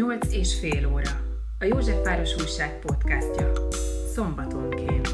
[0.00, 1.10] Nyolc és fél óra.
[1.58, 3.52] A Józsefváros Újság podcastja.
[4.14, 5.08] Szombatonként.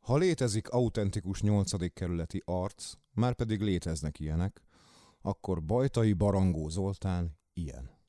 [0.00, 4.62] Ha létezik autentikus nyolcadik kerületi arc, már pedig léteznek ilyenek,
[5.22, 7.99] akkor Bajtai Barangó Zoltán ilyen.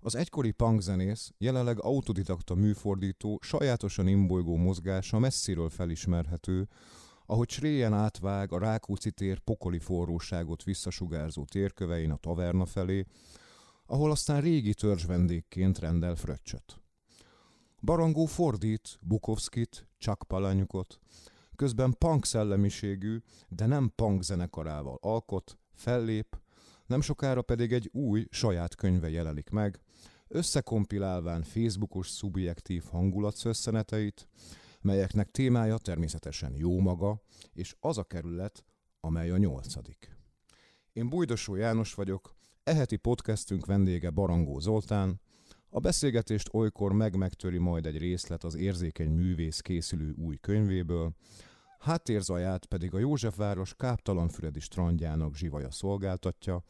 [0.00, 6.68] Az egykori punkzenész, jelenleg autodidakta műfordító, sajátosan imbolygó mozgása messziről felismerhető,
[7.26, 13.04] ahogy sréjen átvág a Rákóczi tér pokoli forróságot visszasugárzó térkövein a taverna felé,
[13.86, 16.80] ahol aztán régi törzs vendégként rendel fröccsöt.
[17.82, 20.98] Barangó fordít Bukovskit, Chuck Palanyukot,
[21.56, 26.40] közben punk szellemiségű, de nem punk zenekarával alkot, fellép,
[26.86, 29.80] nem sokára pedig egy új, saját könyve jelenik meg,
[30.28, 34.28] összekompilálván Facebookos szubjektív hangulatszösszeneteit,
[34.80, 38.64] melyeknek témája természetesen jó maga, és az a kerület,
[39.00, 40.16] amely a nyolcadik.
[40.92, 45.20] Én Bújdosó János vagyok, eheti podcastünk vendége Barangó Zoltán,
[45.70, 51.14] a beszélgetést olykor meg-megtöri majd egy részlet az érzékeny művész készülő új könyvéből,
[51.78, 56.62] háttérzaját pedig a Józsefváros káptalanfüredi strandjának zsivaja szolgáltatja,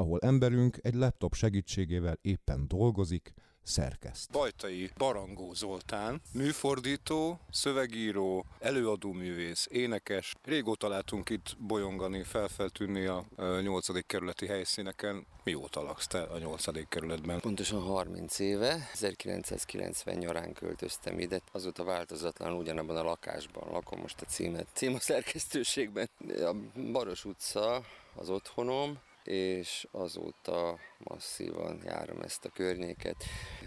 [0.00, 4.30] ahol emberünk egy laptop segítségével éppen dolgozik, szerkeszt.
[4.30, 10.34] Bajtai Barangó Zoltán, műfordító, szövegíró, előadóművész, énekes.
[10.44, 13.24] Régóta látunk itt bolyongani, felfeltűnni a
[13.62, 14.06] 8.
[14.06, 15.26] kerületi helyszíneken.
[15.44, 16.88] Mióta laksz te a 8.
[16.88, 17.40] kerületben?
[17.40, 21.40] Pontosan 30 éve, 1990 nyarán költöztem ide.
[21.52, 24.66] Azóta változatlan ugyanabban a lakásban lakom most a címet.
[24.72, 26.10] Cím a szerkesztőségben.
[26.28, 26.54] A
[26.92, 27.84] Baros utca
[28.14, 33.24] az otthonom, és azóta masszívan járom ezt a környéket.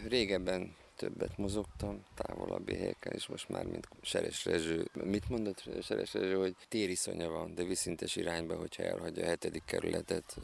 [0.08, 4.88] Régebben többet mozogtam, távolabbi helyeken, és most már, mint Seres Rezső.
[5.03, 10.36] Mit mondott Seres Rezső, hogy tériszonya van, de viszintes irányba, hogyha elhagyja a hetedik kerületet.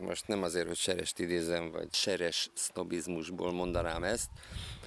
[0.00, 4.30] Most nem azért, hogy Serest idézem, vagy Seres sznobizmusból mondanám ezt,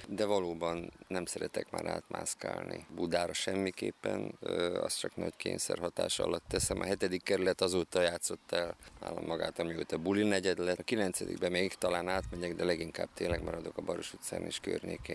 [0.08, 4.38] de valóban nem szeretek már átmászkálni Budára semmiképpen,
[4.80, 6.80] azt csak nagy kényszer hatása alatt teszem.
[6.80, 10.78] A hetedik kerület azóta játszott el nálam magát, amióta buli negyed lett.
[10.78, 15.09] A kilencedikben még talán átmegyek, de leginkább tényleg maradok a Baros utcán és környékén.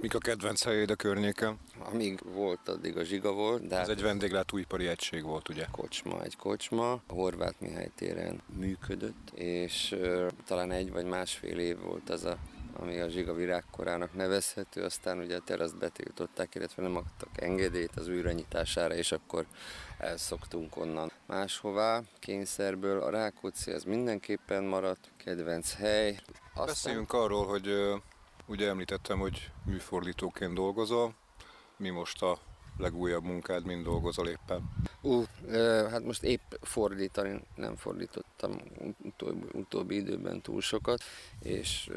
[0.00, 1.58] Mik a kedvenc helyéd a környéken?
[1.78, 3.66] Amíg volt, addig a zsiga volt.
[3.66, 5.66] De Ez hát egy vendéglátóipari egység volt, ugye?
[5.70, 6.92] Kocsma, egy kocsma.
[6.92, 12.38] A Horváth Mihály téren működött, és uh, talán egy vagy másfél év volt az a
[12.76, 18.08] ami a zsiga virágkorának nevezhető, aztán ugye a teraszt betiltották, illetve nem adtak engedélyt az
[18.08, 19.46] újranyitására, és akkor
[19.98, 23.02] elszoktunk onnan máshová, kényszerből.
[23.02, 26.18] A Rákóczi az mindenképpen maradt, kedvenc hely.
[26.50, 26.66] Aztán...
[26.66, 27.72] Beszéljünk arról, hogy
[28.50, 31.14] ugye említettem, hogy műfordítóként dolgozol,
[31.76, 32.38] mi most a
[32.78, 34.70] legújabb munkád, mind dolgozol éppen?
[35.00, 35.24] Ú,
[35.90, 38.60] hát most épp fordítani nem fordítottam
[39.02, 41.02] utóbbi, utóbbi időben túl sokat,
[41.42, 41.90] és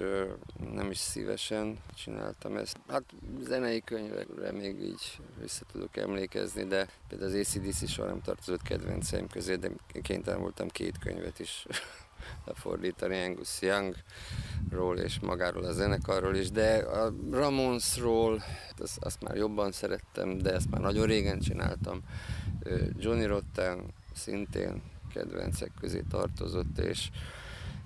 [0.74, 2.80] nem is szívesen csináltam ezt.
[2.88, 3.04] Hát
[3.40, 9.28] zenei könyvekre még így vissza tudok emlékezni, de például az ACDC soha nem tartozott kedvenceim
[9.28, 9.70] közé, de
[10.02, 11.66] kénytelen voltam két könyvet is
[12.46, 18.44] lefordítani Angus Youngról és magáról a zenekarról is, de a Ramonsról
[18.78, 22.02] azt, azt már jobban szerettem, de ezt már nagyon régen csináltam.
[22.98, 24.82] Johnny Rotten szintén
[25.14, 27.10] kedvencek közé tartozott, és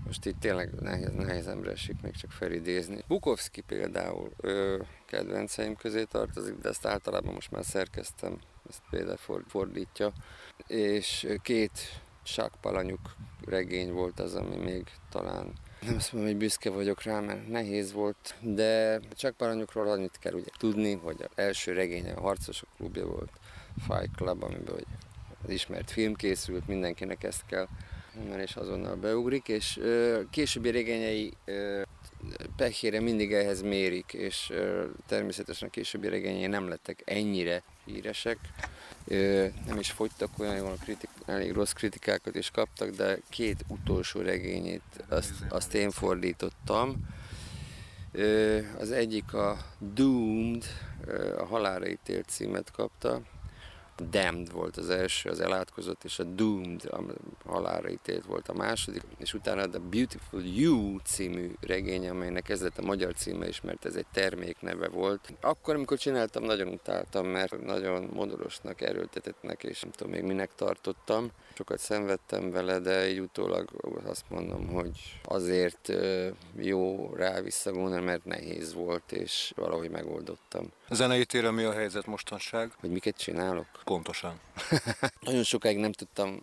[0.05, 3.03] most itt tényleg nehéz, nehezemre esik még csak felidézni.
[3.07, 8.39] Bukowski például ő kedvenceim közé tartozik, de ezt általában most már szerkeztem,
[8.69, 10.11] ezt például fordítja.
[10.67, 13.15] És két sákpalanyuk
[13.45, 15.53] regény volt az, ami még talán
[15.85, 20.33] nem azt mondom, hogy büszke vagyok rá, mert nehéz volt, de csak paranyokról annyit kell
[20.33, 23.31] ugye tudni, hogy az első regénye a Harcosok klubja volt,
[23.87, 24.85] Fight Club, amiben
[25.43, 27.67] az ismert film készült, mindenkinek ezt kell
[28.19, 31.81] onnan és azonnal beugrik, és ö, későbbi regényei ö,
[32.55, 38.37] pehére mindig ehhez mérik, és ö, természetesen a későbbi regényei nem lettek ennyire híresek.
[39.65, 44.81] Nem is fogytak olyan jól, kritik, elég rossz kritikákat is kaptak, de két utolsó regényét
[45.09, 46.95] azt, azt én fordítottam.
[48.79, 50.65] Az egyik a Doomed,
[51.37, 53.21] a halálra ítélt címet kapta,
[54.01, 57.01] Damned volt az első, az elátkozott, és a Doomed, a
[57.45, 62.77] halálra ítélt volt a második, és utána The Beautiful You című regény, amelynek ez lett
[62.77, 65.33] a magyar címe is, mert ez egy termékneve volt.
[65.41, 71.31] Akkor, amikor csináltam, nagyon utáltam, mert nagyon modorosnak, erőltetetnek, és nem tudom még minek tartottam,
[71.53, 73.69] sokat szenvedtem vele, de így utólag
[74.05, 75.93] azt mondom, hogy azért
[76.55, 80.71] jó rá visszagondolni, mert nehéz volt, és valahogy megoldottam.
[80.89, 82.71] Zenei téren mi a helyzet mostanság?
[82.79, 83.65] Hogy miket csinálok?
[83.83, 84.39] Pontosan.
[85.19, 86.39] nagyon sokáig nem tudtam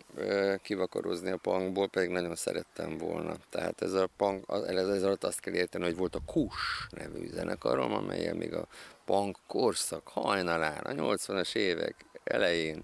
[0.61, 3.35] kivakarozni a punkból, pedig nagyon szerettem volna.
[3.49, 7.93] Tehát ez a punk, ez alatt azt kell érteni, hogy volt a Kus nevű zenekarom,
[7.93, 8.67] amelyen még a
[9.05, 12.83] punk korszak hajnalán, a 80-as évek elején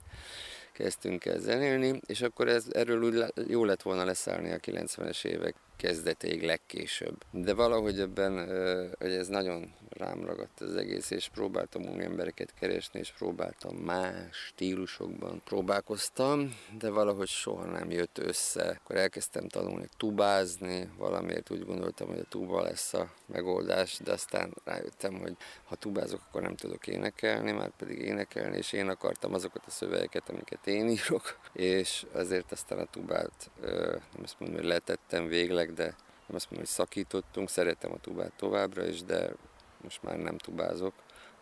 [0.72, 5.56] kezdtünk el zenélni, és akkor ez, erről úgy jó lett volna leszállni a 90-es évek
[5.78, 7.24] kezdetéig legkésőbb.
[7.31, 8.34] De valahogy ebben,
[9.00, 14.36] hogy ez nagyon rám ragadt az egész, és próbáltam új embereket keresni, és próbáltam más
[14.36, 18.80] stílusokban próbálkoztam, de valahogy soha nem jött össze.
[18.83, 24.53] Akkor elkezdtem tanulni tubázni, valamiért úgy gondoltam, hogy a tuba lesz a megoldás, de aztán
[24.63, 29.63] rájöttem, hogy ha tubázok, akkor nem tudok énekelni, már pedig énekelni, és én akartam azokat
[29.65, 33.51] a szövegeket, amiket én írok, és azért aztán a tubát,
[34.13, 35.83] nem azt mondom, hogy letettem végleg, de
[36.27, 39.31] nem azt mondom, hogy szakítottunk, szeretem a tubát továbbra is, de
[39.83, 40.94] most már nem tubázok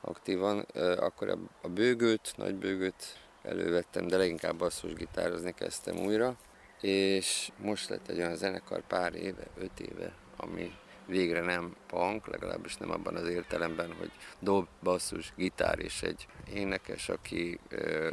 [0.02, 0.60] aktívan.
[1.00, 6.36] Akkor a bőgőt, nagy bőgőt elővettem, de leginkább basszus gitározni kezdtem újra,
[6.82, 10.76] és most lett egy olyan zenekar pár éve, öt éve, ami
[11.10, 17.10] végre nem punk, legalábbis nem abban az értelemben, hogy dob, basszus, gitár és egy énekes,
[17.10, 17.60] aki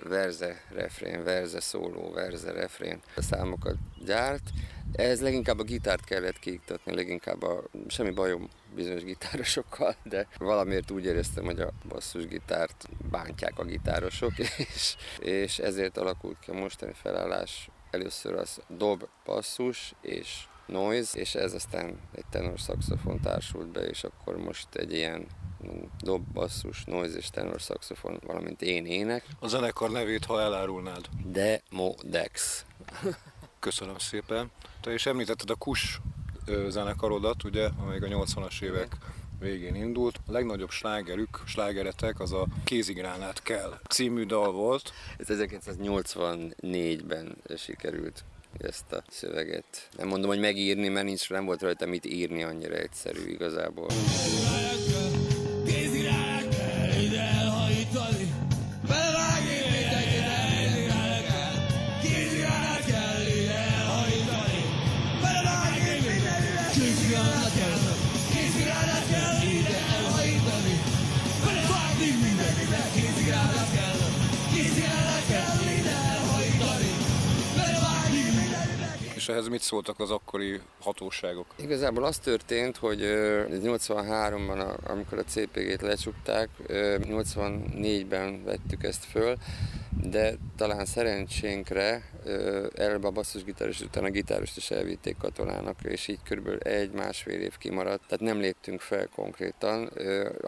[0.02, 4.50] verze, refrén, verze, szóló, verze, refrén a számokat gyárt.
[4.92, 11.04] Ez leginkább a gitárt kellett kiiktatni, leginkább a semmi bajom bizonyos gitárosokkal, de valamiért úgy
[11.04, 14.38] éreztem, hogy a basszusgitárt bántják a gitárosok,
[14.74, 17.70] és, és ezért alakult ki a mostani felállás.
[17.90, 24.04] Először az dob, basszus és noise, és ez aztán egy tenor szaxofon társult be, és
[24.04, 25.26] akkor most egy ilyen
[25.98, 29.24] dob, basszus, noise és tenor szaxofon, valamint én ének.
[29.40, 31.08] A zenekar nevét, ha elárulnád.
[31.24, 32.64] Demo Dex.
[33.58, 34.50] Köszönöm szépen.
[34.80, 36.00] Te is említetted a Kus
[36.68, 38.96] zenekarodat, ugye, amelyik a 80-as évek
[39.38, 40.20] végén indult.
[40.26, 44.92] A legnagyobb slágerük, slágeretek az a Kézigránát kell című dal volt.
[45.18, 48.24] Ez 1984-ben sikerült
[48.58, 49.88] ezt a szöveget.
[49.96, 53.88] Nem mondom, hogy megírni, mert nincs, nem volt rajta mit írni, annyira egyszerű igazából.
[79.26, 81.46] És ehhez mit szóltak az akkori hatóságok?
[81.56, 89.36] Igazából az történt, hogy 83-ban, amikor a CPG-t lecsukták, 84-ben vettük ezt föl,
[90.02, 92.10] de talán szerencsénkre
[92.74, 98.02] előbb a basszusgitáros után a gitárost is elvitték katonának, és így körülbelül egy-másfél év kimaradt.
[98.02, 99.90] Tehát nem léptünk fel konkrétan,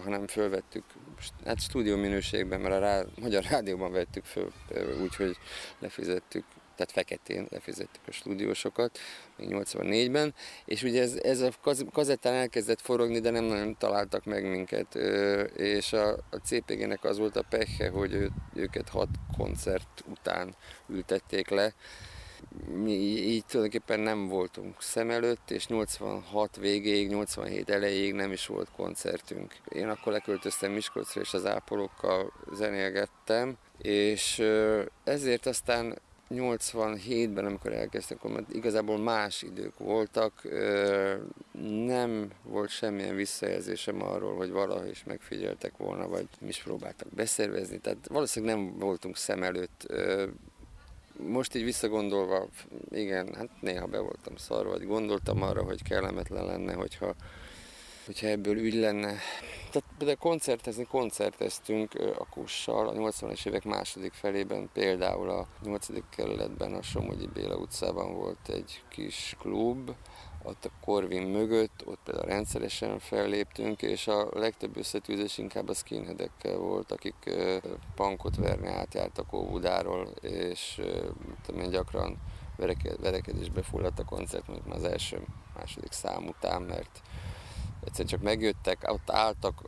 [0.03, 0.85] hanem fölvettük,
[1.45, 4.53] hát stúdió minőségben, mert a rá, Magyar Rádióban vettük föl,
[5.03, 5.37] úgyhogy
[5.79, 6.45] lefizettük
[6.79, 8.99] tehát feketén lefizettük a stúdiósokat,
[9.37, 10.35] még 84-ben,
[10.65, 11.51] és ugye ez, ez a
[11.93, 14.95] kazettán elkezdett forogni, de nem nagyon találtak meg minket,
[15.57, 20.55] és a, a CPG-nek az volt a pehe, hogy ő, őket hat koncert után
[20.89, 21.75] ültették le,
[22.83, 28.71] mi így tulajdonképpen nem voltunk szem előtt, és 86 végéig, 87 elejéig nem is volt
[28.77, 29.55] koncertünk.
[29.69, 34.43] Én akkor leköltöztem Miskolcra, és az ápolókkal zenélgettem, és
[35.05, 35.99] ezért aztán
[36.31, 40.43] 87-ben, amikor elkezdtek, akkor igazából más idők voltak,
[41.87, 47.79] nem volt semmilyen visszajelzésem arról, hogy valaha is megfigyeltek volna, vagy mi is próbáltak beszervezni,
[47.79, 49.87] tehát valószínűleg nem voltunk szem előtt.
[51.27, 52.49] Most így visszagondolva,
[52.91, 57.15] igen, hát néha be voltam szarva, vagy gondoltam arra, hogy kellemetlen lenne, hogyha
[58.09, 59.17] hogyha ebből ügy lenne.
[59.71, 65.87] Tehát de koncertezni koncerteztünk a Kussal a 80-es évek második felében, például a 8.
[66.17, 69.91] kerületben, a Somogyi Béla utcában volt egy kis klub,
[70.43, 76.57] ott a Korvin mögött, ott például rendszeresen felléptünk, és a legtöbb összetűzés inkább a skinheadekkel
[76.57, 77.31] volt, akik
[77.95, 80.81] pankot verni átjártak Óbudáról, és
[81.47, 82.19] tudom gyakran
[83.01, 85.25] verekedésbe fulladt a koncert, mondjuk az első,
[85.57, 87.01] második szám után, mert
[87.89, 89.63] egyszerűen csak megjöttek, ott álltak,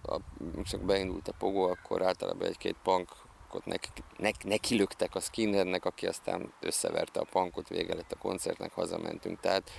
[0.64, 6.52] csak beindult a pogó, akkor általában egy-két punkot neki, ne, nekilöktek a skinheadnek, aki aztán
[6.60, 9.40] összeverte a punkot, vége lett a koncertnek, hazamentünk.
[9.40, 9.70] Tehát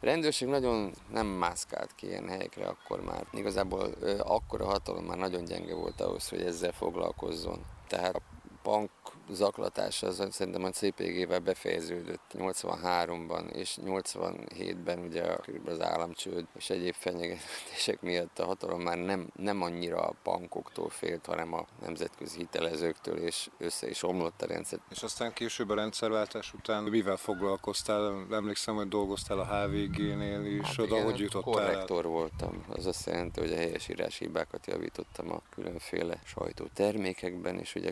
[0.00, 3.26] rendőrség nagyon nem mászkált ki ilyen helyekre akkor már.
[3.32, 7.64] Igazából akkor a hatalom már nagyon gyenge volt ahhoz, hogy ezzel foglalkozzon.
[7.86, 8.20] Tehát a
[8.62, 8.90] punk
[9.30, 18.00] zaklatás az szerintem a CPG-vel befejeződött 83-ban, és 87-ben ugye az államcsőd és egyéb fenyegetések
[18.00, 23.50] miatt a hatalom már nem, nem annyira a bankoktól félt, hanem a nemzetközi hitelezőktől, és
[23.58, 24.78] össze is omlott a rendszer.
[24.90, 28.26] És aztán később a rendszerváltás után mivel foglalkoztál?
[28.30, 32.10] Emlékszem, hogy dolgoztál a HVG-nél is, hát oda igen, hogy jutottál korrektor el?
[32.10, 32.64] voltam.
[32.68, 37.90] Az azt jelenti, hogy a helyesírási hibákat javítottam a különféle sajtótermékekben, és ugye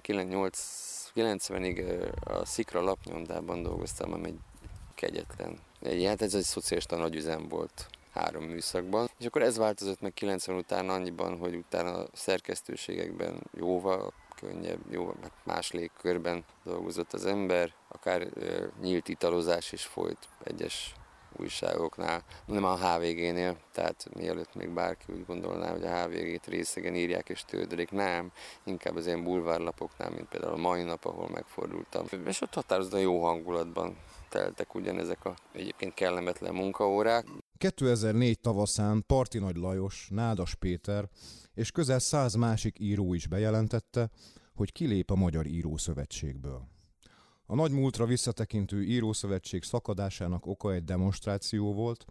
[1.17, 4.39] 90-ig a Szikra lapnyomdában dolgoztam, ami egy
[4.95, 5.59] kegyetlen.
[5.81, 9.09] Egy, hát ez egy szociálista nagyüzem volt három műszakban.
[9.19, 15.15] És akkor ez változott meg 90 után annyiban, hogy utána a szerkesztőségekben jóval könnyebb, jó,
[15.45, 20.95] más légkörben dolgozott az ember, akár ö, nyílt italozás is folyt egyes
[21.37, 27.29] újságoknál, nem a HVG-nél, tehát mielőtt még bárki úgy gondolná, hogy a HVG-t részegen írják
[27.29, 28.33] és tődölik, nem,
[28.65, 32.07] inkább az ilyen bulvárlapoknál, mint például a mai nap, ahol megfordultam.
[32.27, 33.97] És ott határozottan jó hangulatban
[34.29, 37.27] teltek ugyanezek a egyébként kellemetlen munkaórák.
[37.59, 41.09] 2004 tavaszán Parti Nagy Lajos, Nádas Péter
[41.55, 44.11] és közel száz másik író is bejelentette,
[44.55, 46.76] hogy kilép a Magyar Írószövetségből.
[47.47, 52.05] A nagy múltra visszatekintő írószövetség szakadásának oka egy demonstráció volt,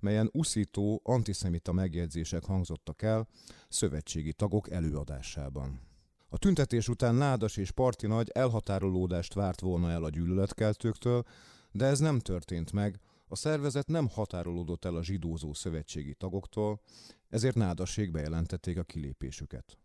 [0.00, 3.28] melyen uszító antiszemita megjegyzések hangzottak el
[3.68, 5.80] szövetségi tagok előadásában.
[6.28, 11.24] A tüntetés után Nádas és Parti Nagy elhatárolódást várt volna el a gyűlöletkeltőktől,
[11.72, 16.80] de ez nem történt meg, a szervezet nem határolódott el a zsidózó szövetségi tagoktól,
[17.28, 19.78] ezért nádaség bejelentették a kilépésüket.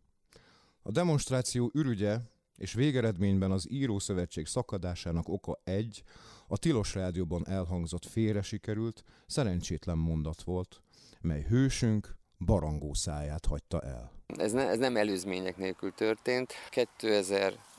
[0.81, 2.19] A demonstráció ürügye
[2.57, 6.03] és végeredményben az írószövetség szakadásának oka egy,
[6.47, 10.81] a Tilos Rádióban elhangzott félre sikerült, szerencsétlen mondat volt,
[11.21, 14.11] mely hősünk barangó száját hagyta el.
[14.37, 16.53] Ez, ne, ez nem előzmények nélkül történt.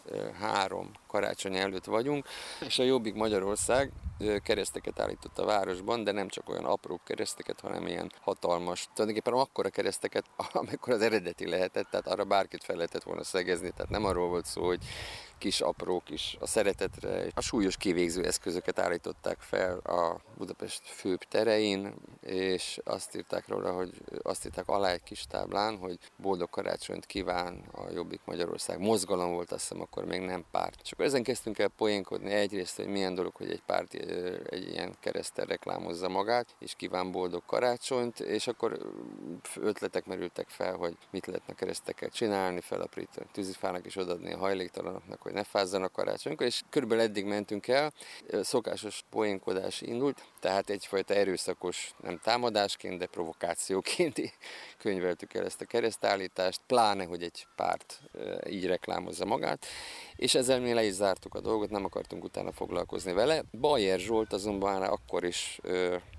[0.06, 2.26] 2003 karácsony előtt vagyunk,
[2.60, 3.92] és a Jobbik Magyarország
[4.42, 9.68] kereszteket állított a városban, de nem csak olyan apró kereszteket, hanem ilyen hatalmas, tulajdonképpen akkora
[9.68, 14.28] kereszteket, amikor az eredeti lehetett, tehát arra bárkit fel lehetett volna szegezni, tehát nem arról
[14.28, 14.84] volt szó, hogy
[15.38, 21.94] kis apró kis a szeretetre, a súlyos kivégző eszközöket állították fel a Budapest főbb terein,
[22.20, 23.90] és azt írták róla, hogy
[24.22, 28.78] azt írták alá egy kis táblán, hogy boldog karácsonyt kíván a Jobbik Magyarország.
[28.78, 30.80] Mozgalom volt, azt hiszem, akkor még nem párt.
[30.82, 35.44] És ezen kezdtünk el poénkodni egyrészt, hogy milyen dolog, hogy egy párt egy ilyen keresztel
[35.44, 38.78] reklámozza magát, és kíván boldog karácsonyt, és akkor
[39.54, 45.34] ötletek merültek fel, hogy mit lehetne kereszteket csinálni, felaprítani tűzifának és odaadni a hajléktalanoknak, hogy
[45.34, 47.92] ne fázzanak karácsonykor, és körülbelül eddig mentünk el,
[48.42, 54.20] szokásos poénkodás indult, tehát egyfajta erőszakos, nem támadásként, de provokációként
[54.82, 58.00] könyveltük el ezt a keresztállítást, pláne, hogy egy párt
[58.48, 59.66] így reklámozza magát,
[60.16, 63.42] és ezzel mi le is zártuk a dolgot, nem akartunk utána foglalkozni vele.
[63.60, 65.60] Bajer Zsolt azonban akkor is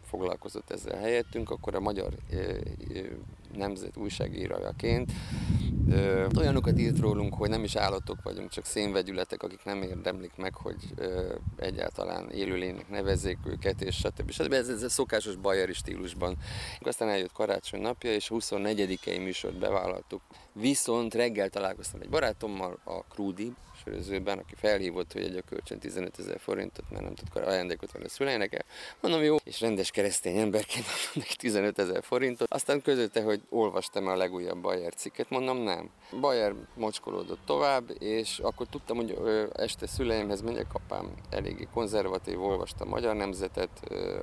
[0.10, 2.14] foglalkozott ezzel helyettünk, akkor a magyar
[3.54, 5.12] nemzet újságírójaként
[6.38, 10.76] olyanokat írt rólunk, hogy nem is állatok vagyunk, csak szénvegyületek, akik nem érdemlik meg, hogy
[10.96, 14.32] ö, egyáltalán élőlénynek nevezzék őket, és stb.
[14.32, 14.54] stb.
[14.54, 16.38] Ez, ez a szokásos bajeri stílusban.
[16.80, 20.22] Aztán eljött karácsony napja, és 24-i műsort bevállaltuk.
[20.54, 23.54] Viszont reggel találkoztam egy barátommal, a Krúdi,
[23.88, 28.06] sörözőben, aki felhívott, hogy egy a kölcsön 15 ezer forintot, mert nem tud ajándékot venni
[28.06, 28.66] a szüleinek.
[29.02, 32.54] Mondom, jó, és rendes keresztény emberként adom neki 15 ezer forintot.
[32.54, 35.90] Aztán közölte, hogy olvastam a legújabb Bayer cikket, mondom, nem.
[36.20, 39.18] Bayer mocskolódott tovább, és akkor tudtam, hogy
[39.54, 43.70] este szüleimhez megyek, apám eléggé konzervatív, olvasta a magyar nemzetet,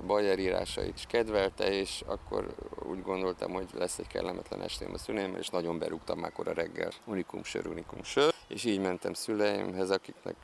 [0.07, 2.55] Bayer írásait is kedvelte, és akkor
[2.89, 6.91] úgy gondoltam, hogy lesz egy kellemetlen estém a szüleimmel, és nagyon berúgtam már a reggel.
[7.05, 8.33] Unikum sör, unikum sör.
[8.49, 9.13] És így mentem
[9.55, 10.37] szüleimhez, akiknek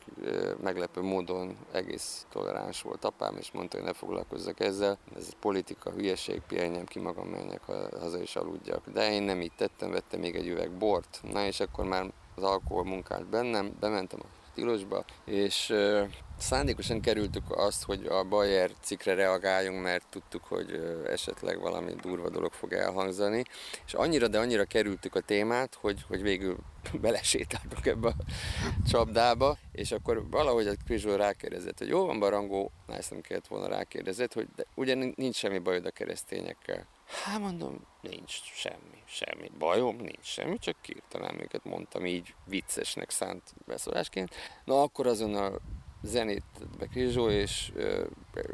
[0.63, 4.99] meglepő módon egész toleráns volt apám, és mondta, hogy ne foglalkozzak ezzel.
[5.17, 7.63] Ez politika, hülyeség, pihenjem ki magam, menjek
[8.01, 8.91] haza és aludjak.
[8.93, 11.21] De én nem így tettem, vettem még egy üveg bort.
[11.33, 15.75] Na és akkor már az alkohol munkált bennem, bementem a tilosba, és
[16.41, 22.53] Szándékosan kerültük azt, hogy a Bayer cikkre reagáljunk, mert tudtuk, hogy esetleg valami durva dolog
[22.53, 23.45] fog elhangzani,
[23.87, 26.57] és annyira, de annyira kerültük a témát, hogy, hogy végül
[27.01, 28.15] belesétáltunk ebbe a
[28.89, 33.69] csapdába, és akkor valahogy a Krizsó rákérdezett, hogy jó van Barangó, ezt nem kellett volna
[33.69, 36.87] rákérdezett, hogy de ugye nincs semmi bajod a keresztényekkel.
[37.25, 43.43] Hát mondom, nincs semmi, semmi bajom, nincs semmi, csak kirtalán őket mondtam így viccesnek szánt
[43.67, 44.35] beszólásként.
[44.65, 45.61] Na akkor azonnal
[46.03, 46.43] zenét
[46.79, 46.87] be
[47.31, 47.73] és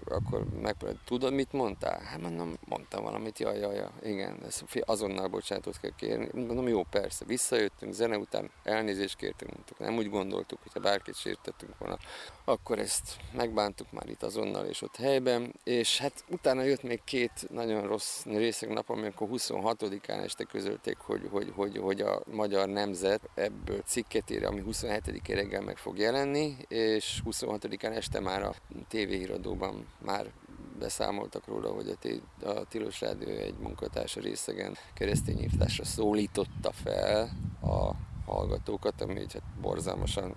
[0.05, 2.01] akkor meg, tudod, mit mondtál?
[2.01, 6.29] Hát mondom, mondtam valamit, jaj, jaj, jaj, igen, ez azonnal bocsánatot kell kérni.
[6.33, 11.79] Mondom, jó, persze, visszajöttünk, zene után elnézést kértünk, mondtuk, nem úgy gondoltuk, hogyha bárkit sértettünk
[11.79, 11.99] volna,
[12.45, 17.47] akkor ezt megbántuk már itt azonnal és ott helyben, és hát utána jött még két
[17.51, 23.29] nagyon rossz részeg nap, amikor 26-án este közölték, hogy, hogy, hogy, hogy a magyar nemzet
[23.35, 28.55] ebből cikket ír, ami 27 reggel meg fog jelenni, és 26-án este már a
[28.89, 30.31] tévéhíradóban már
[30.79, 37.31] beszámoltak róla, hogy a, T- a Tilos Rádió egy munkatársa részegen keresztényírtásra szólította fel
[37.63, 37.91] a
[38.27, 40.35] hallgatókat, ami hát borzalmasan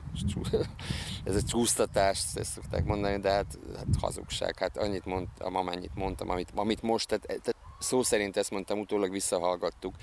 [1.23, 4.57] ez egy csúsztatás, ezt szokták mondani, de hát, hát hazugság.
[4.57, 9.11] Hát annyit mondtam, amennyit mondtam, amit, amit most, tehát, tehát szó szerint ezt mondtam, utólag
[9.11, 9.95] visszahallgattuk,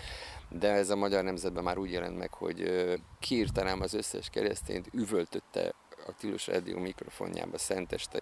[0.48, 2.72] de ez a magyar nemzetben már úgy jelent meg, hogy
[3.18, 5.74] kiírtanám az összes keresztényt, üvöltötte
[6.06, 8.20] a Tilos Rádió mikrofonjába szenteste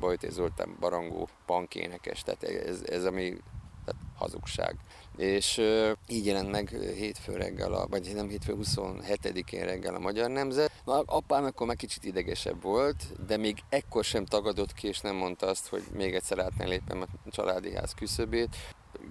[0.00, 3.36] Bajté Zoltán barangó pankénekes, tehát ez, ez ami
[3.84, 4.76] tehát hazugság.
[5.16, 10.30] És uh, így jelent meg hétfő reggel, a, vagy nem hétfő 27-én reggel a Magyar
[10.30, 10.72] Nemzet.
[10.84, 15.16] Na, apám akkor már kicsit idegesebb volt, de még ekkor sem tagadott ki, és nem
[15.16, 18.56] mondta azt, hogy még egyszer át ne lépem a családi ház küszöbét.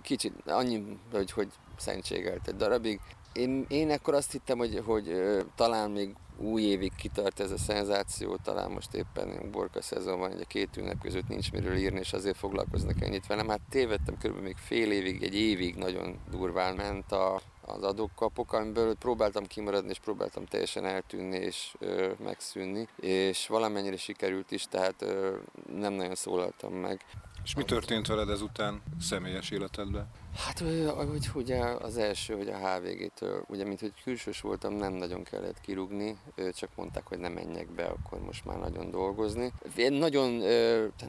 [0.01, 2.99] Kicsit annyi, hogy, hogy szentségelt egy darabig.
[3.33, 7.57] Én, én akkor azt hittem, hogy, hogy uh, talán még új évig kitart ez a
[7.57, 12.13] szenzáció, talán most éppen borka szezon van, a két ünnep között nincs miről írni, és
[12.13, 13.47] azért foglalkoznak ennyit velem.
[13.47, 18.95] Hát tévedtem, körülbelül még fél évig, egy évig nagyon durván ment a, az adókapok, amiből
[18.95, 25.35] próbáltam kimaradni, és próbáltam teljesen eltűnni és ö, megszűnni, és valamennyire sikerült is, tehát ö,
[25.75, 27.05] nem nagyon szólaltam meg.
[27.43, 30.07] És mi történt veled ezután személyes életedben?
[30.35, 35.23] Hát, hogy ugye az első, hogy a HVG-től, ugye, mint hogy külsős voltam, nem nagyon
[35.23, 36.17] kellett kirúgni,
[36.53, 39.51] csak mondták, hogy nem menjek be, akkor most már nagyon dolgozni.
[39.75, 40.29] Én nagyon,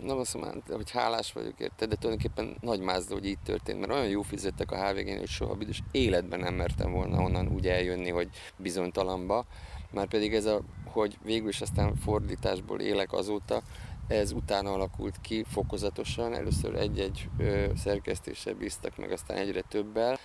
[0.03, 3.93] nem azt mondom, hogy hálás vagyok érte, de tulajdonképpen nagy mázdó, hogy így történt, mert
[3.93, 8.11] olyan jó fizettek a HVG-n, hogy soha büdös életben nem mertem volna onnan úgy eljönni,
[8.11, 9.45] hogy bizonytalanba.
[9.91, 13.63] Már pedig ez a, hogy végül is aztán fordításból élek azóta,
[14.09, 17.29] ez utána alakult ki fokozatosan, először egy-egy
[17.77, 20.19] szerkesztéssel bíztak meg, aztán egyre többel,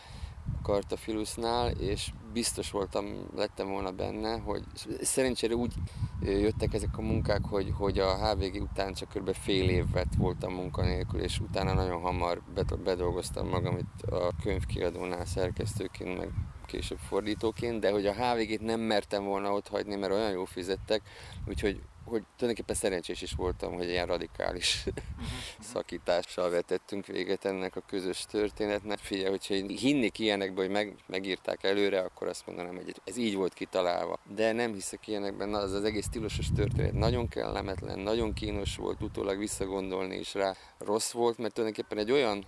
[0.63, 3.05] Kartafilusnál, és biztos voltam,
[3.36, 4.63] lettem volna benne, hogy
[5.01, 5.73] szerencsére úgy
[6.21, 9.34] jöttek ezek a munkák, hogy, hogy a HVG után csak kb.
[9.34, 12.41] fél évet voltam munkanélkül, és utána nagyon hamar
[12.84, 16.30] bedolgoztam magam itt a könyvkiadónál szerkesztőként, meg
[16.65, 21.01] később fordítóként, de hogy a HVG-t nem mertem volna ott hagyni, mert olyan jó fizettek,
[21.47, 24.83] úgyhogy hogy tulajdonképpen szerencsés is voltam, hogy ilyen radikális
[25.73, 28.97] szakítással vetettünk véget ennek a közös történetnek.
[28.97, 33.35] Figyelj, hogyha én hinnék ilyenekben, hogy meg, megírták előre, akkor azt mondanám, hogy ez így
[33.35, 34.19] volt kitalálva.
[34.35, 39.38] De nem hiszek ilyenekben, az az egész stílusos történet nagyon kellemetlen, nagyon kínos volt, utólag
[39.38, 42.45] visszagondolni is rá rossz volt, mert tulajdonképpen egy olyan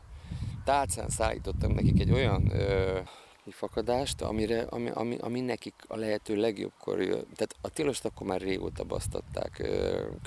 [0.63, 2.99] tálcán szállítottam nekik egy olyan ö,
[3.43, 7.25] kifakadást, amire, ami, ami, ami nekik a lehető legjobbkor jön.
[7.36, 9.69] Tehát a tilost akkor már régóta basztatták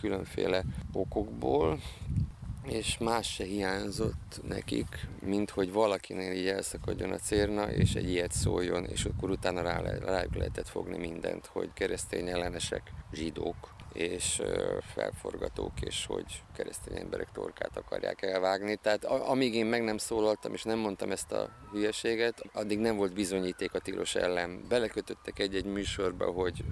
[0.00, 1.81] különféle okokból,
[2.64, 8.33] és más se hiányzott nekik, mint hogy valakinél így elszakadjon a cérna, és egy ilyet
[8.33, 14.42] szóljon, és akkor utána rá, rájuk lehetett fogni mindent, hogy keresztény ellenesek, zsidók, és
[14.80, 18.76] felforgatók, és hogy keresztény emberek torkát akarják elvágni.
[18.76, 23.14] Tehát amíg én meg nem szólaltam, és nem mondtam ezt a hülyeséget, addig nem volt
[23.14, 24.64] bizonyíték a tilos ellen.
[24.68, 26.64] Belekötöttek egy-egy műsorba, hogy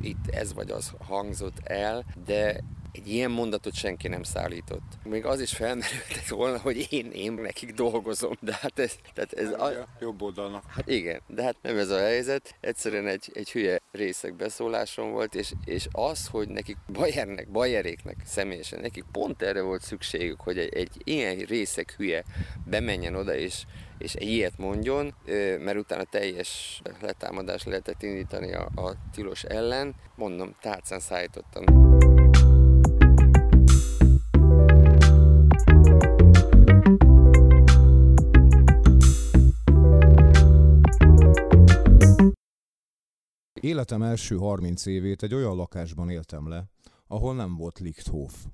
[0.00, 2.60] itt ez vagy az hangzott el, de
[2.98, 4.82] egy ilyen mondatot senki nem szállított.
[5.04, 8.96] Még az is felmerült volna, hogy én, én nekik dolgozom, de hát ez...
[9.14, 10.64] Tehát ez a, jobb oldalnak.
[10.68, 12.54] Hát igen, de hát nem ez a helyzet.
[12.60, 18.80] Egyszerűen egy, egy hülye részek beszólásom volt, és, és az, hogy nekik Bayernek, Bayeréknek személyesen,
[18.80, 22.24] nekik pont erre volt szükségük, hogy egy, egy ilyen részek hülye
[22.66, 23.62] bemenjen oda, és,
[23.98, 25.14] és egy ilyet mondjon,
[25.58, 29.94] mert utána teljes letámadást lehetett indítani a, a tilos ellen.
[30.14, 31.64] Mondom, tárcán szállítottam.
[43.60, 46.64] Életem első 30 évét egy olyan lakásban éltem le,
[47.06, 48.46] ahol nem volt Lichthof.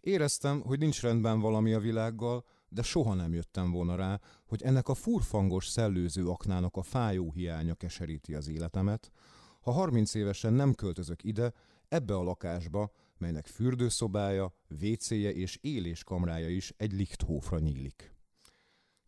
[0.00, 4.88] Éreztem, hogy nincs rendben valami a világgal, de soha nem jöttem volna rá, hogy ennek
[4.88, 9.12] a furfangos szellőző aknának a fájó hiánya keseríti az életemet,
[9.60, 11.52] ha 30 évesen nem költözök ide,
[11.88, 18.11] ebbe a lakásba, melynek fürdőszobája, vécéje és éléskamrája is egy Lichthofra nyílik.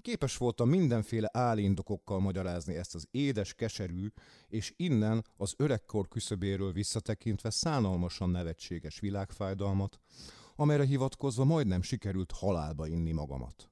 [0.04, 4.06] Képes voltam mindenféle állindokokkal magyarázni ezt az édes, keserű,
[4.48, 10.00] és innen az öregkor küszöbéről visszatekintve szánalmasan nevetséges világfájdalmat,
[10.56, 13.70] amelyre hivatkozva majdnem sikerült halálba inni magamat.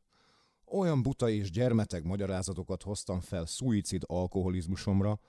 [0.65, 5.21] Olyan buta és gyermeteg magyarázatokat hoztam fel szuicid alkoholizmusomra,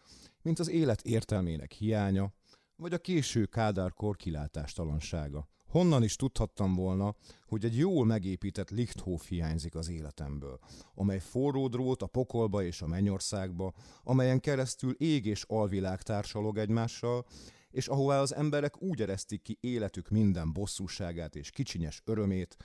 [0.41, 2.33] mint az élet értelmének hiánya,
[2.75, 5.47] vagy a késő kádárkor kilátástalansága.
[5.73, 10.59] Honnan is tudhattam volna, hogy egy jól megépített Lichthof hiányzik az életemből,
[10.95, 17.25] amely forró drót a pokolba és a mennyországba, amelyen keresztül ég és alvilág társalog egymással,
[17.71, 22.57] és ahová az emberek úgy eresztik ki életük minden bosszúságát és kicsinyes örömét,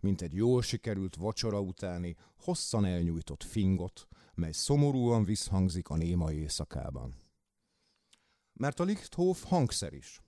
[0.00, 7.14] mint egy jól sikerült vacsora utáni, hosszan elnyújtott fingot, mely szomorúan visszhangzik a néma éjszakában.
[8.52, 10.23] Mert a Lichthof hangszer is.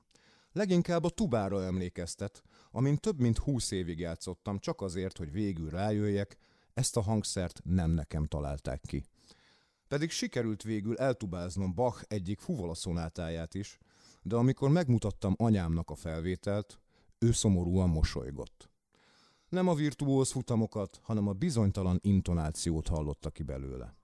[0.57, 6.37] Leginkább a tubára emlékeztet, amin több mint húsz évig játszottam, csak azért, hogy végül rájöjjek,
[6.75, 9.05] ezt a hangszert nem nekem találták ki.
[9.89, 13.79] Pedig sikerült végül eltubáznom Bach egyik fuvolaszonátáját is,
[14.23, 16.79] de amikor megmutattam anyámnak a felvételt,
[17.19, 18.71] ő szomorúan mosolygott.
[19.49, 23.95] Nem a virtuóz futamokat, hanem a bizonytalan intonációt hallotta ki belőle.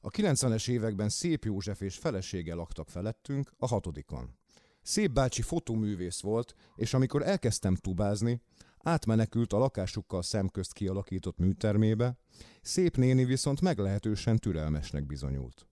[0.00, 4.38] A 90-es években Szép József és felesége laktak felettünk, a hatodikon.
[4.82, 8.40] Szép bácsi fotóművész volt, és amikor elkezdtem tubázni,
[8.78, 12.18] átmenekült a lakásukkal szemközt kialakított műtermébe,
[12.62, 15.66] szép néni viszont meglehetősen türelmesnek bizonyult.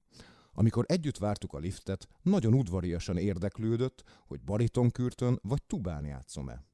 [0.53, 6.65] Amikor együtt vártuk a liftet, nagyon udvariasan érdeklődött, hogy baritonkürtön vagy tubán játszom-e.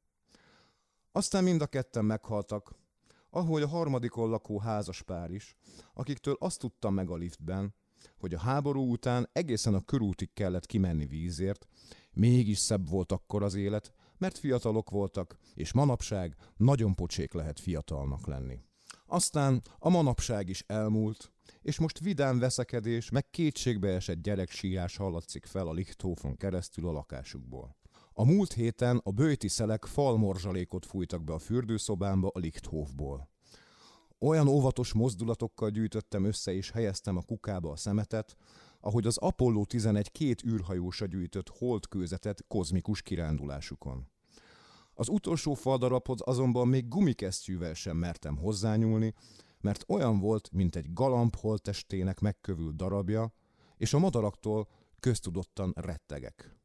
[1.12, 2.74] Aztán mind a ketten meghaltak,
[3.30, 5.56] ahogy a harmadikon lakó házas pár is,
[5.94, 7.74] akiktől azt tudtam meg a liftben,
[8.18, 11.66] hogy a háború után egészen a körútig kellett kimenni vízért,
[12.14, 18.26] mégis szebb volt akkor az élet, mert fiatalok voltak, és manapság nagyon pocsék lehet fiatalnak
[18.26, 18.60] lenni.
[19.06, 25.72] Aztán a manapság is elmúlt, és most vidám veszekedés, meg kétségbeesett gyereksírás hallatszik fel a
[25.72, 27.76] Lichthofon keresztül a lakásukból.
[28.12, 33.28] A múlt héten a bőti szelek falmorzsalékot fújtak be a fürdőszobámba a Lichthofból.
[34.18, 38.36] Olyan óvatos mozdulatokkal gyűjtöttem össze és helyeztem a kukába a szemetet,
[38.84, 44.08] ahogy az Apollo 11 két űrhajósa gyűjtött holdkőzetet kozmikus kirándulásukon.
[44.94, 49.14] Az utolsó faldarabhoz azonban még gumikesztyűvel sem mertem hozzányúlni,
[49.60, 53.32] mert olyan volt, mint egy galamb holttestének megkövült darabja,
[53.76, 54.68] és a madaraktól
[55.00, 56.56] köztudottan rettegek.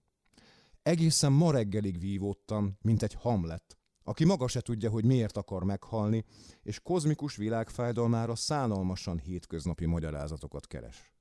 [0.81, 6.25] Egészen ma reggelig vívódtam, mint egy hamlet, aki maga se tudja, hogy miért akar meghalni,
[6.63, 11.13] és kozmikus világfájdalmára szánalmasan hétköznapi magyarázatokat keres.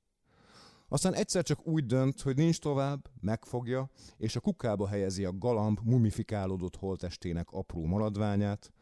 [0.88, 5.79] Aztán egyszer csak úgy dönt, hogy nincs tovább, megfogja, és a kukába helyezi a galamb
[5.83, 8.72] mumifikálódott holtestének apró maradványát,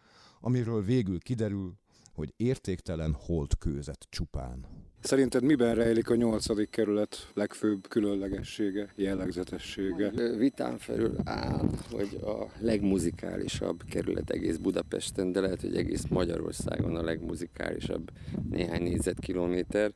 [0.40, 1.74] amiről végül kiderül,
[2.14, 3.16] hogy értéktelen
[3.58, 4.66] kőzet csupán.
[5.00, 10.10] Szerinted miben rejlik a nyolcadik kerület legfőbb különlegessége, jellegzetessége?
[10.36, 17.02] Vitán felül áll, hogy a legmuzikálisabb kerület egész Budapesten, de lehet, hogy egész Magyarországon a
[17.02, 18.10] legmuzikálisabb
[18.50, 19.92] néhány négyzetkilométer.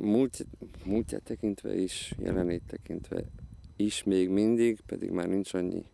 [0.00, 0.46] Múlt,
[0.84, 3.24] múltját tekintve is, jelenét tekintve
[3.76, 5.84] is még mindig, pedig már nincs annyi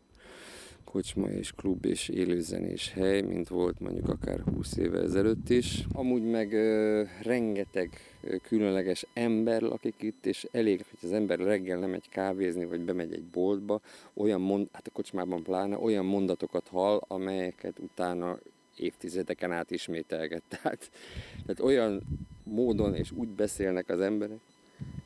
[0.92, 5.84] kocsma és klub és élőzenés hely, mint volt mondjuk akár 20 évvel ezelőtt is.
[5.92, 7.90] Amúgy meg ö, rengeteg
[8.22, 12.80] ö, különleges ember lakik itt, és elég, hogy az ember reggel nem megy kávézni, vagy
[12.80, 13.80] bemegy egy boltba,
[14.14, 18.38] olyan mond, hát a kocsmában pláne olyan mondatokat hall, amelyeket utána
[18.76, 20.42] évtizedeken át ismételget.
[20.62, 20.90] Tehát,
[21.32, 22.02] tehát olyan
[22.44, 24.40] módon és úgy beszélnek az emberek,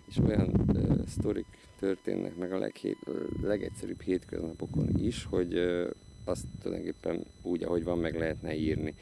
[0.09, 1.47] és olyan ö, sztorik
[1.79, 2.99] történnek meg a leghét,
[3.43, 5.55] legegyszerűbb hétköznapokon is, hogy
[6.25, 8.95] azt tulajdonképpen úgy, ahogy van, meg lehetne írni.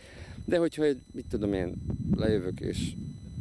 [0.45, 1.75] De hogyha egy, mit tudom én,
[2.17, 2.93] lejövök és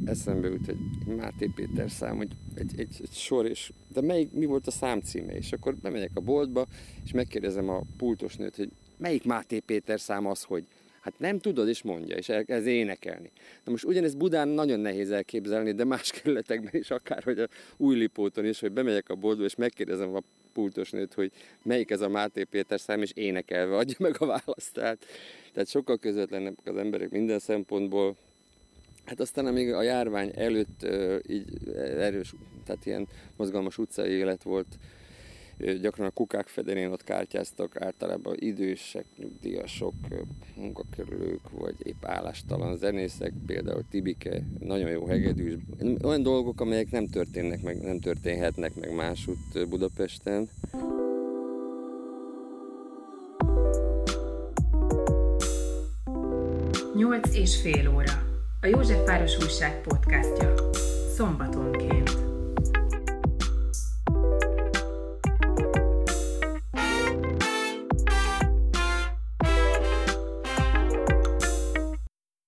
[0.06, 4.46] eszembe jut egy Máté Péter szám, hogy egy, egy, egy sor, és de melyik, mi
[4.46, 5.36] volt a szám címe?
[5.36, 6.68] És akkor bemegyek a boltba,
[7.04, 10.66] és megkérdezem a pultos nőt, hogy melyik Máté Péter szám az, hogy
[11.04, 13.32] Hát nem tudod, és mondja, és elkezd énekelni.
[13.64, 18.46] Na most ugyanezt Budán nagyon nehéz elképzelni, de más kerületekben is, akár hogy a Újlipóton
[18.46, 20.22] is, hogy bemegyek a boltba, és megkérdezem a
[20.54, 21.32] pultosnőt, hogy
[21.64, 24.74] melyik ez a Máté Péter szám, és énekelve adja meg a választ.
[24.74, 25.06] Tehát,
[25.54, 28.16] tehát sokkal közvetlenek az emberek minden szempontból.
[29.06, 30.88] Hát aztán amíg a járvány előtt
[31.28, 32.34] így erős,
[32.66, 34.68] tehát ilyen mozgalmas utcai élet volt,
[35.58, 39.94] gyakran a kukák fedérén ott kártyáztak, általában idősek, nyugdíjasok,
[40.56, 45.54] munkakerülők, vagy épp állástalan zenészek, például Tibike, nagyon jó hegedűs,
[46.04, 50.50] olyan dolgok, amelyek nem történnek meg, nem történhetnek meg másút Budapesten.
[56.96, 58.32] Nyolc és fél óra.
[58.62, 60.54] A József Város Újság podcastja.
[61.16, 62.23] Szombatonként.